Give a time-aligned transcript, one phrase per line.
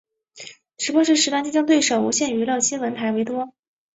[0.77, 3.53] 直播时段较竞争对手无线娱乐新闻台为多。